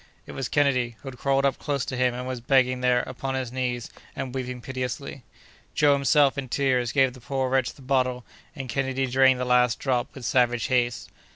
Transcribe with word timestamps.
It 0.25 0.31
was 0.31 0.49
Kennedy, 0.49 0.95
who 1.03 1.09
had 1.11 1.19
crawled 1.19 1.45
up 1.45 1.59
close 1.59 1.85
to 1.85 1.95
him, 1.95 2.15
and 2.15 2.25
was 2.27 2.41
begging 2.41 2.81
there, 2.81 3.01
upon 3.03 3.35
his 3.35 3.51
knees, 3.51 3.91
and 4.15 4.33
weeping 4.33 4.59
piteously. 4.59 5.21
Joe, 5.75 5.93
himself 5.93 6.39
in 6.39 6.49
tears, 6.49 6.91
gave 6.91 7.13
the 7.13 7.21
poor 7.21 7.51
wretch 7.51 7.75
the 7.75 7.83
bottle, 7.83 8.25
and 8.55 8.67
Kennedy 8.67 9.05
drained 9.05 9.39
the 9.39 9.45
last 9.45 9.77
drop 9.77 10.15
with 10.15 10.25
savage 10.25 10.65
haste. 10.69 11.11